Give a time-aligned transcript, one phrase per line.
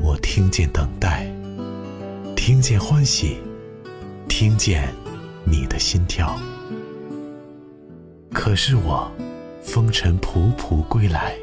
[0.00, 1.26] 我听见等待，
[2.36, 3.38] 听见欢喜，
[4.28, 4.88] 听见
[5.44, 6.38] 你的心跳。
[8.32, 9.10] 可是我
[9.62, 11.34] 风尘仆仆归来，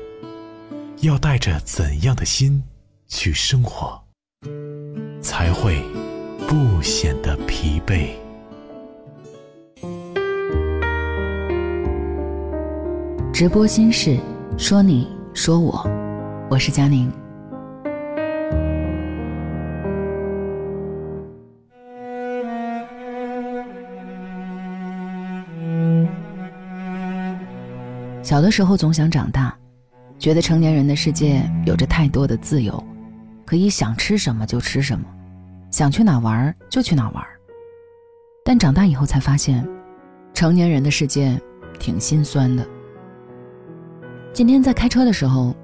[1.01, 2.63] 要带着怎样的心
[3.07, 4.01] 去生活，
[5.21, 5.81] 才会
[6.47, 8.09] 不显得疲惫？
[13.33, 14.17] 直播心事，
[14.57, 15.85] 说你说我，
[16.49, 17.11] 我是佳宁。
[28.25, 29.55] 小的时候总想长大，
[30.17, 32.83] 觉得成年人的世界有着太多的自由，
[33.45, 35.05] 可以想吃什么就吃什么，
[35.69, 37.23] 想去哪玩就去哪玩。
[38.43, 39.63] 但长大以后才发现，
[40.33, 41.39] 成年人的世界
[41.79, 42.65] 挺心酸的。
[44.33, 45.55] 今天在开车的时候，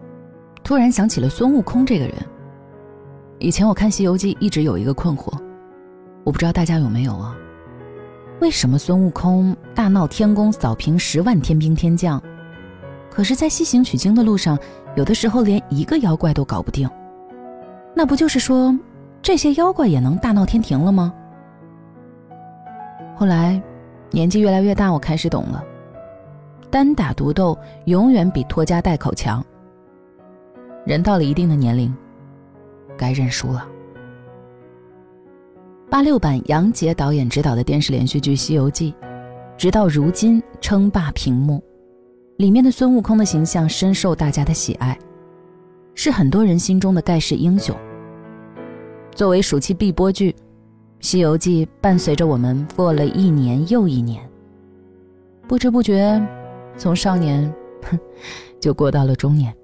[0.63, 2.15] 突然想起了孙悟空这个人。
[3.39, 5.35] 以前我看《西游记》一直有一个困惑，
[6.23, 7.35] 我不知道大家有没有啊？
[8.39, 12.21] 为什么孙悟空大闹天宫，扫平十万天兵天将？
[13.11, 14.57] 可是，在西行取经的路上，
[14.95, 16.89] 有的时候连一个妖怪都搞不定。
[17.93, 18.73] 那不就是说，
[19.21, 21.13] 这些妖怪也能大闹天庭了吗？
[23.13, 23.61] 后来，
[24.11, 25.61] 年纪越来越大，我开始懂了，
[26.69, 29.43] 单打独斗永远比拖家带口强。
[30.85, 31.93] 人到了一定的年龄，
[32.97, 33.67] 该认输了。
[35.89, 38.93] 八六版杨洁导演执导的电视连续剧《西游记》，
[39.57, 41.61] 直到如今称霸屏幕。
[42.41, 44.97] 里面的孙悟空的形象深受大家的喜爱，
[45.93, 47.75] 是很多人心中的盖世英雄。
[49.13, 50.31] 作为暑期必播剧，
[51.01, 54.27] 《西游记》伴随着我们过了一年又一年，
[55.47, 56.19] 不知不觉，
[56.75, 57.43] 从少年，
[57.83, 57.99] 哼
[58.59, 59.55] 就过到了中年。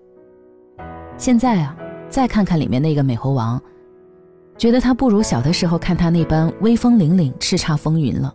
[1.17, 1.75] 现在啊，
[2.07, 3.59] 再看看里面那个美猴王，
[4.55, 8.31] 觉得他不如小的时候看他那般威风凛凛、叱咤风云了。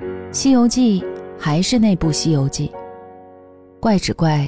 [0.30, 1.00] 《西游记》
[1.38, 2.70] 还是那部《西游记》。
[3.80, 4.46] 怪只怪，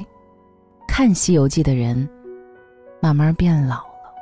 [0.87, 2.06] 看《西游记》的人
[3.00, 4.12] 慢慢变老了。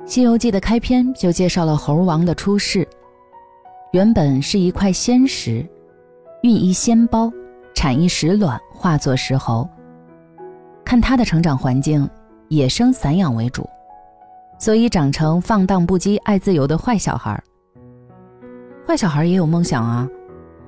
[0.06, 2.86] 《西游记》的开篇就介绍了猴王的出世，
[3.92, 5.66] 原本是一块仙石，
[6.42, 7.32] 孕一仙胞，
[7.74, 9.66] 产一石卵，化作石猴。
[10.84, 12.06] 看他的成长环境，
[12.48, 13.66] 野生散养为主，
[14.58, 17.42] 所以长成放荡不羁、爱自由的坏小孩。
[18.86, 20.06] 坏小孩也有梦想啊，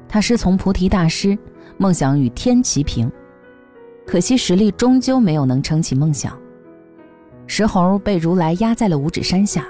[0.09, 1.39] 他师从菩提大师。
[1.81, 3.11] 梦想与天齐平，
[4.07, 6.39] 可惜实力终究没有能撑起梦想。
[7.47, 9.65] 石猴被如来压在了五指山下，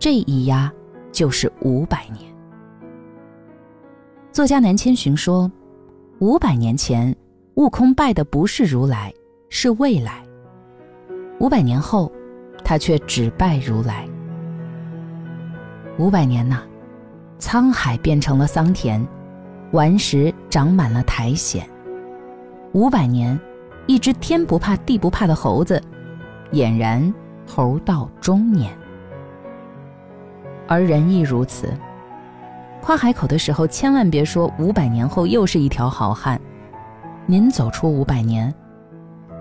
[0.00, 0.70] 这一压
[1.12, 2.28] 就是五百年。
[4.32, 5.48] 作家南千寻说，
[6.18, 7.14] 五百年前，
[7.54, 9.14] 悟空拜的不是如来，
[9.48, 10.24] 是未来；
[11.38, 12.10] 五百年后，
[12.64, 14.08] 他却只拜如来。
[16.00, 16.64] 五百年呐，
[17.38, 19.06] 沧海变成了桑田。
[19.72, 21.62] 顽石长满了苔藓。
[22.72, 23.38] 五百年，
[23.86, 25.82] 一只天不怕地不怕的猴子，
[26.52, 27.12] 俨然
[27.46, 28.70] 猴到中年。
[30.66, 31.72] 而人亦如此。
[32.80, 36.40] 夸海口的时候，千万别说五百年后又是一条好汉。
[37.26, 38.54] 您走出五百年，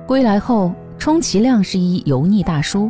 [0.05, 2.89] 归来后，充其量是一油腻大叔。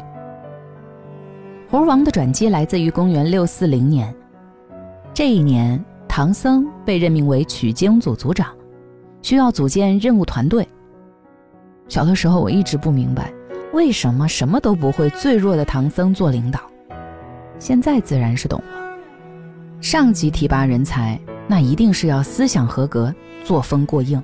[1.69, 4.13] 猴王的转机来自于公元六四零年，
[5.13, 5.83] 这一年。
[6.17, 8.51] 唐僧被任命为取经组组长，
[9.21, 10.67] 需要组建任务团队。
[11.87, 13.31] 小的时候，我一直不明白，
[13.71, 16.59] 为什么什么都不会、最弱的唐僧做领导。
[17.59, 18.97] 现在自然是懂了。
[19.79, 24.19] 上级提拔人才，那一定是要思想合格、作风过硬。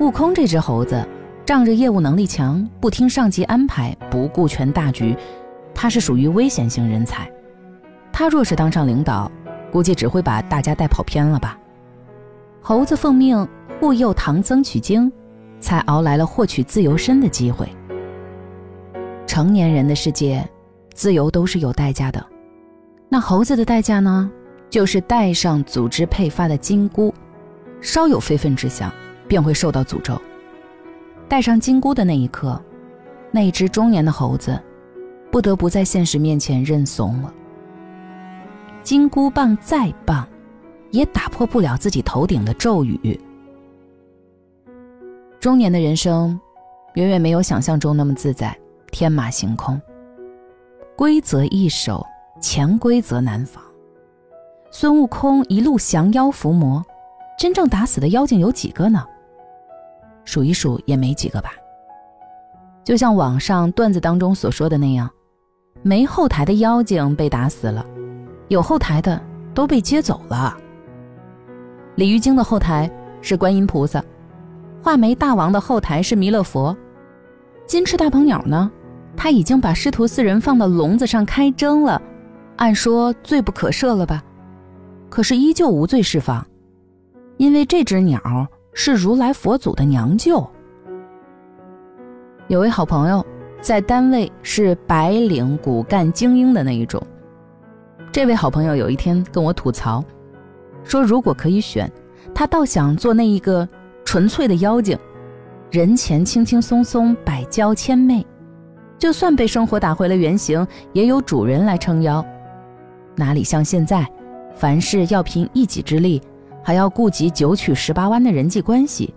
[0.00, 1.02] 悟空这只猴子，
[1.46, 5.16] 仗着业务能力强，不听上级安排，不顾全大局，
[5.74, 7.26] 他是属于危险型人才。
[8.12, 9.32] 他若是当上领导，
[9.76, 11.58] 估计只会把大家带跑偏了吧。
[12.62, 13.46] 猴子奉命
[13.78, 15.12] 护佑唐僧取经，
[15.60, 17.68] 才熬来了获取自由身的机会。
[19.26, 20.42] 成年人的世界，
[20.94, 22.24] 自由都是有代价的。
[23.10, 24.30] 那猴子的代价呢？
[24.70, 27.12] 就是带上组织配发的金箍，
[27.82, 28.90] 稍有非分之想，
[29.28, 30.18] 便会受到诅咒。
[31.28, 32.58] 带上金箍的那一刻，
[33.30, 34.58] 那一只中年的猴子，
[35.30, 37.30] 不得不在现实面前认怂了。
[38.86, 40.24] 金箍棒再棒，
[40.92, 43.20] 也打破不了自己头顶的咒语。
[45.40, 46.38] 中年的人生，
[46.94, 48.56] 远远没有想象中那么自在，
[48.92, 49.82] 天马行空。
[50.96, 52.06] 规则易守，
[52.40, 53.60] 潜规则难防。
[54.70, 56.80] 孙悟空一路降妖伏魔，
[57.36, 59.04] 真正打死的妖精有几个呢？
[60.24, 61.50] 数一数也没几个吧。
[62.84, 65.10] 就像网上段子当中所说的那样，
[65.82, 67.84] 没后台的妖精被打死了，
[68.48, 69.20] 有后台的
[69.54, 70.56] 都被接走了。
[71.94, 72.90] 鲤鱼精的后台
[73.20, 74.02] 是观音菩萨，
[74.82, 76.76] 画眉大王的后台是弥勒佛，
[77.66, 78.70] 金翅大鹏鸟呢，
[79.16, 82.00] 他已经把师徒四人放到笼子上开蒸了，
[82.56, 84.22] 按说罪不可赦了吧？
[85.08, 86.46] 可是依旧无罪释放，
[87.36, 88.20] 因为这只鸟。
[88.78, 90.46] 是如来佛祖的娘舅。
[92.48, 93.24] 有位好朋友
[93.58, 97.02] 在单位是白领骨干精英的那一种。
[98.16, 100.02] 这位好朋友有一天跟我吐槽，
[100.84, 101.92] 说如果可以选，
[102.34, 103.68] 他倒想做那一个
[104.06, 104.98] 纯粹的妖精，
[105.70, 108.26] 人前轻轻松松，百娇千媚，
[108.98, 112.24] 就算被生活打回了原形，也有主人来撑腰。
[113.16, 114.10] 哪里像现在，
[114.54, 116.22] 凡事要凭一己之力。
[116.62, 119.12] 还要顾及九曲十八弯的人际关系，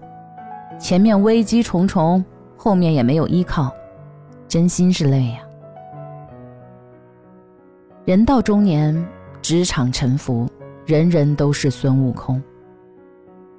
[0.77, 2.21] 前面危机重重，
[2.57, 3.71] 后面也没有依靠，
[4.45, 5.39] 真心是累呀。
[8.09, 9.07] 人到中年，
[9.39, 10.49] 职场沉浮，
[10.83, 12.41] 人人都是孙悟空。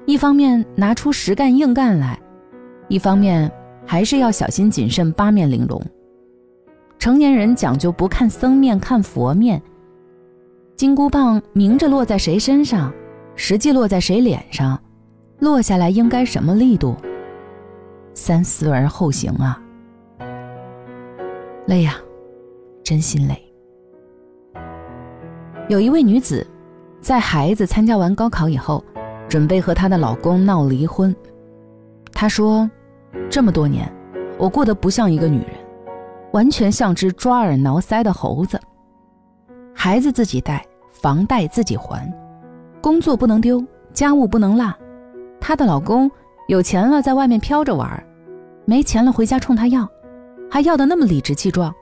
[0.07, 2.19] 一方面拿出实干硬干来，
[2.89, 3.49] 一方面
[3.87, 5.81] 还是要小心谨慎，八面玲珑。
[6.99, 9.63] 成年人讲究不看僧面看佛面，
[10.75, 12.93] 金箍棒明着落在谁身上？
[13.37, 14.77] 实际落在谁脸上，
[15.39, 16.97] 落下来应该什么力度？
[18.15, 19.63] 三思而后行啊！
[21.67, 21.95] 累呀，
[22.83, 23.47] 真心累。
[25.71, 26.45] 有一位女子，
[27.01, 28.85] 在孩子参加完高考以后，
[29.29, 31.15] 准备和她的老公闹离婚。
[32.13, 32.69] 她说
[33.31, 33.89] ：“这么多年，
[34.37, 35.51] 我过得不像一个女人，
[36.33, 38.61] 完全像只抓耳挠腮的猴子。
[39.73, 42.13] 孩子自己带，房贷自己还。”
[42.83, 44.75] 工作不能丢，家务不能落。
[45.39, 46.11] 她的老公
[46.49, 47.89] 有钱了，在外面飘着玩；
[48.65, 49.89] 没钱了，回家冲她要，
[50.51, 51.73] 还要的那么理直气壮。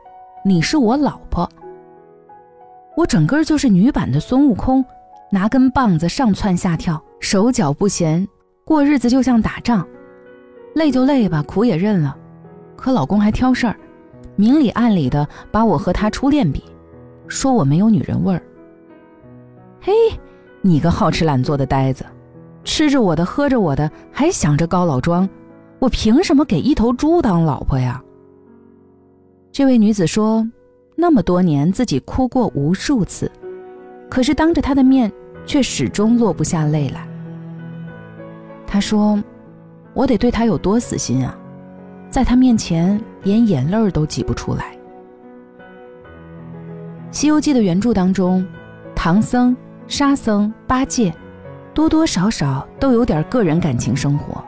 [0.44, 1.50] 你是我老婆，
[2.98, 4.84] 我整个就是女版的孙悟空，
[5.30, 8.26] 拿根棒子上蹿下跳，手脚不闲，
[8.64, 9.86] 过日子就像打仗。
[10.74, 12.16] 累就累吧，苦也认了。
[12.74, 13.76] 可老公还挑事儿，
[14.34, 16.64] 明里暗里的把我和他初恋比，
[17.28, 18.42] 说我没有女人味儿。
[19.80, 19.92] 嘿。
[20.60, 22.04] 你个好吃懒做的呆子，
[22.64, 25.26] 吃着我的，喝着我的，还想着高老庄，
[25.78, 28.02] 我凭什么给一头猪当老婆呀？
[29.52, 30.44] 这位女子说，
[31.00, 33.30] 那么多年自己哭过无数次，
[34.10, 35.12] 可是当着他的面
[35.46, 37.06] 却始终落不下泪来。
[38.66, 39.22] 他说，
[39.94, 41.38] 我得对他有多死心啊，
[42.10, 44.64] 在他面前连眼泪儿都挤不出来。
[47.12, 48.44] 《西游记》的原著当中，
[48.94, 49.56] 唐僧。
[49.86, 51.10] 沙僧、八戒，
[51.72, 54.44] 多多少少都有点个人感情生活，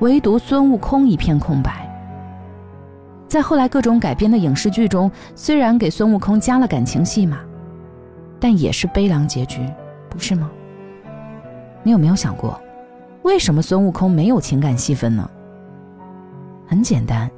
[0.00, 1.87] 唯独孙悟空一片空白。
[3.28, 7.38] 在后来各种改编的影视剧中，虽然给孙悟空加了感情戏码，
[8.40, 9.60] 但也是悲凉结局，
[10.08, 10.50] 不是吗？
[11.82, 12.58] 你有没有想过，
[13.22, 15.28] 为什么孙悟空没有情感戏份呢？
[16.66, 17.30] 很简单，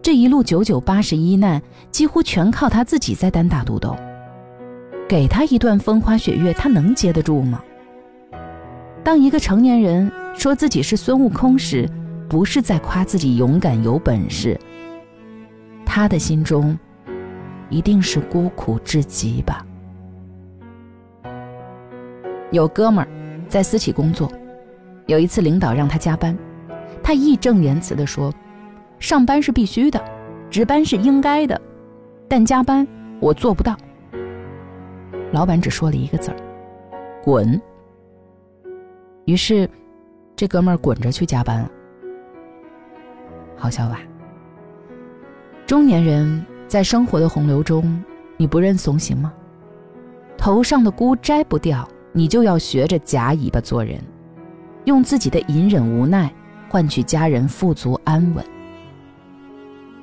[0.00, 1.60] 这一路九九八十一难，
[1.90, 3.94] 几乎全靠他自己在单打独斗。
[5.06, 7.62] 给他一段风花雪月，他能接得住吗？
[9.04, 11.88] 当一个成年人说自己是孙悟空时，
[12.28, 14.58] 不是在夸自己勇敢有本事，
[15.96, 16.78] 他的心中
[17.70, 19.64] 一定是孤苦至极吧。
[22.50, 23.08] 有哥们儿
[23.48, 24.30] 在私企工作，
[25.06, 26.36] 有一次领导让他加班，
[27.02, 28.30] 他义正言辞地说
[29.00, 29.98] ：“上班是必须的，
[30.50, 31.58] 值班是应该的，
[32.28, 32.86] 但加班
[33.18, 33.74] 我做不到。”
[35.32, 36.36] 老板只说了一个字儿
[37.24, 37.58] ：“滚。”
[39.24, 39.66] 于是，
[40.36, 41.70] 这哥们儿滚着去加班了。
[43.56, 43.98] 好笑吧？
[45.66, 48.00] 中年人在生活的洪流中，
[48.36, 49.32] 你不认怂行吗？
[50.38, 54.00] 头上的箍摘不掉，你就要学着夹尾巴做人，
[54.84, 56.32] 用自己的隐忍无奈
[56.68, 58.44] 换取家人富足安稳。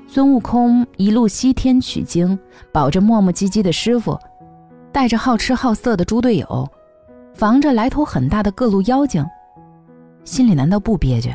[0.05, 2.37] 孙悟空一路西天取经，
[2.73, 4.19] 保着磨磨唧唧的师傅。
[4.91, 6.69] 带着好吃好色的猪队友，
[7.33, 9.25] 防着来头很大的各路妖精，
[10.25, 11.33] 心里难道不憋屈？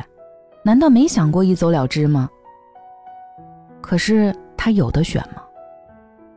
[0.63, 2.29] 难道没想过一走了之吗？
[3.89, 5.41] 可是他有的选吗？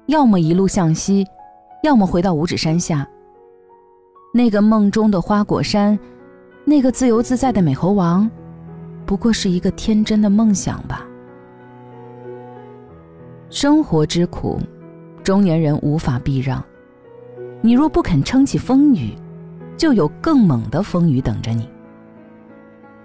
[0.07, 1.27] 要么一路向西，
[1.83, 3.07] 要么回到五指山下。
[4.33, 5.99] 那个梦中的花果山，
[6.65, 8.27] 那个自由自在的美猴王，
[9.05, 11.07] 不过是一个天真的梦想吧。
[13.51, 14.59] 生活之苦，
[15.23, 16.65] 中年人无法避让。
[17.61, 19.15] 你若不肯撑起风雨，
[19.77, 21.69] 就有更猛的风雨等着你。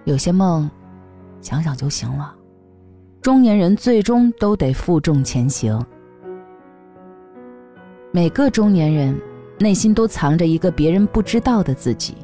[0.06, 0.72] 有些梦，
[1.42, 2.37] 想想就行了。
[3.28, 5.78] 中年人最终都得负重前行。
[8.10, 9.20] 每个中年人
[9.60, 12.16] 内心都藏着一个别人不知道的自己，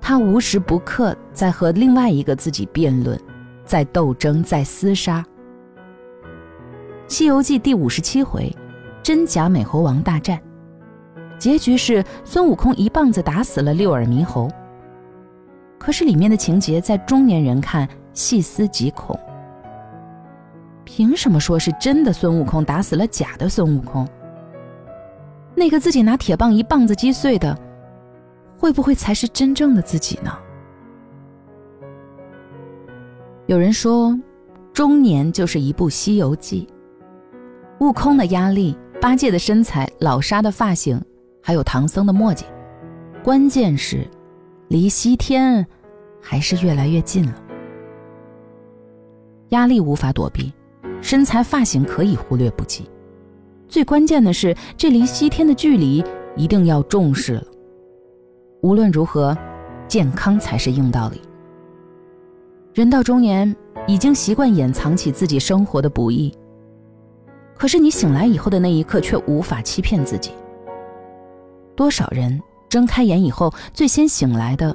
[0.00, 3.16] 他无时不刻在和另外一个自己辩论，
[3.64, 5.24] 在斗争，在厮杀。
[7.06, 8.52] 《西游记》第五十七回，
[9.00, 10.42] 真假美猴王大战，
[11.38, 14.50] 结局是孙悟空一棒子打死了六耳猕猴。
[15.78, 19.16] 可是里面的情节，在中年人看，细思极恐。
[20.84, 24.06] 凭什么说是真的孙悟空打死了假的孙悟空？
[25.54, 27.56] 那个自己拿铁棒一棒子击碎的，
[28.58, 30.36] 会不会才是真正的自己呢？
[33.46, 34.18] 有人说，
[34.72, 36.66] 中年就是一部《西游记》。
[37.84, 41.00] 悟空的压力，八戒的身材，老沙的发型，
[41.42, 42.44] 还有唐僧的墨迹，
[43.22, 44.06] 关键是，
[44.68, 45.66] 离西天
[46.20, 47.34] 还是越来越近了。
[49.50, 50.52] 压力无法躲避。
[51.04, 52.88] 身材发型可以忽略不计，
[53.68, 56.02] 最关键的是，这离西天的距离
[56.34, 57.44] 一定要重视了。
[58.62, 59.36] 无论如何，
[59.86, 61.20] 健康才是硬道理。
[62.72, 63.54] 人到中年，
[63.86, 66.34] 已经习惯掩藏起自己生活的不易，
[67.54, 70.30] 可是你醒来以后的那一刻，却无法欺骗自己。
[71.76, 74.74] 多少人睁开眼以后，最先醒来的，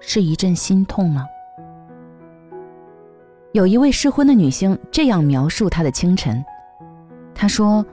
[0.00, 1.24] 是一阵心痛呢？
[3.52, 6.44] 有一位适婚的女性这样描述她的清晨
[7.34, 7.84] ：“她说，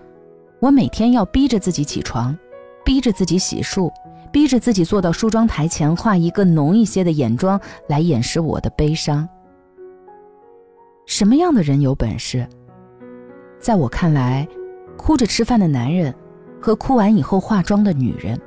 [0.59, 2.37] 我每天要逼着自己起床，
[2.85, 3.91] 逼着自己洗漱，
[4.31, 9.27] 逼着自己坐到梳妆台前画一个浓一些的眼妆来掩饰我的悲伤。
[11.07, 12.47] 什么样的人有本事？
[13.59, 14.47] 在我看来，
[14.95, 16.13] 哭着吃饭的男人
[16.61, 18.39] 和哭完以后化妆的女人，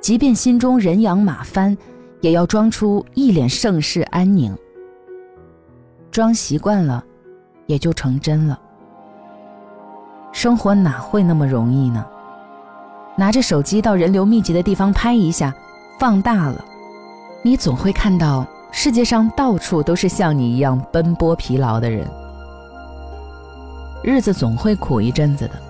[0.00, 1.78] 即便心中人仰马翻，
[2.22, 4.52] 也要装出一脸盛世安宁。”
[6.16, 7.04] 装习惯了，
[7.66, 8.58] 也就成真了。
[10.32, 12.06] 生活哪会那么容易呢？
[13.18, 15.52] 拿着手机到人流密集的地方拍一下，
[15.98, 16.64] 放大了，
[17.42, 22.08] 你总会看到世界上到处都是像你一样奔波疲劳的人。
[24.02, 25.60] 日子总会苦一阵子的，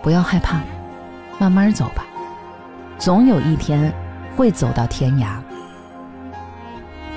[0.00, 0.62] 不要害怕，
[1.38, 2.06] 慢慢走吧，
[2.96, 3.92] 总有一天
[4.34, 5.36] 会走到天涯。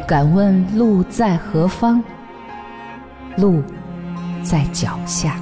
[0.09, 2.01] 敢问路在何方？
[3.37, 3.61] 路
[4.41, 5.39] 在脚下。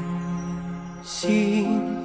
[1.02, 1.97] 心